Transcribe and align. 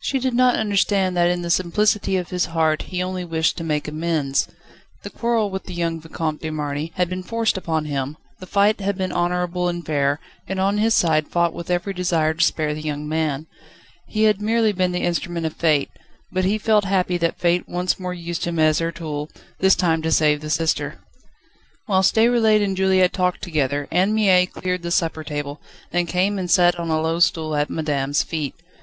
She 0.00 0.18
did 0.18 0.32
not 0.32 0.56
understand 0.56 1.18
that 1.18 1.28
in 1.28 1.42
the 1.42 1.50
simplicity 1.50 2.16
of 2.16 2.30
his 2.30 2.46
heart, 2.46 2.84
he 2.88 3.02
only 3.02 3.26
wished 3.26 3.58
to 3.58 3.62
make 3.62 3.86
amends. 3.86 4.48
The 5.02 5.10
quarrel 5.10 5.50
with 5.50 5.64
the 5.64 5.74
young 5.74 6.00
Vicomte 6.00 6.40
de 6.40 6.48
Marny 6.50 6.92
had 6.94 7.10
been 7.10 7.22
forced 7.22 7.58
upon 7.58 7.84
him, 7.84 8.16
the 8.40 8.46
fight 8.46 8.80
had 8.80 8.96
been 8.96 9.12
honourable 9.12 9.68
and 9.68 9.84
fair, 9.84 10.18
and 10.48 10.58
on 10.58 10.78
his 10.78 10.94
side 10.94 11.28
fought 11.28 11.52
with 11.52 11.70
every 11.70 11.92
desire 11.92 12.32
to 12.32 12.42
spare 12.42 12.72
the 12.72 12.80
young 12.80 13.06
man. 13.06 13.48
He 14.06 14.22
had 14.22 14.40
merely 14.40 14.72
been 14.72 14.92
the 14.92 15.02
instrument 15.02 15.44
of 15.44 15.52
Fate, 15.52 15.90
but 16.32 16.46
he 16.46 16.56
felt 16.56 16.84
happy 16.86 17.18
that 17.18 17.38
Fate 17.38 17.68
once 17.68 18.00
more 18.00 18.14
used 18.14 18.46
him 18.46 18.58
as 18.58 18.78
her 18.78 18.90
tool, 18.90 19.28
this 19.58 19.74
time 19.76 20.00
to 20.00 20.10
save 20.10 20.40
the 20.40 20.48
sister. 20.48 21.00
Whilst 21.86 22.14
Déroulède 22.14 22.64
and 22.64 22.78
Juliette 22.78 23.12
talked 23.12 23.42
together 23.42 23.88
Anne 23.90 24.14
Mie 24.14 24.46
cleared 24.46 24.80
the 24.80 24.90
supper 24.90 25.22
table, 25.22 25.60
then 25.90 26.06
came 26.06 26.38
and 26.38 26.50
sat 26.50 26.78
on 26.80 26.88
a 26.88 26.98
low 26.98 27.20
stool 27.20 27.54
at 27.54 27.68
madame's 27.68 28.22
feet. 28.22 28.54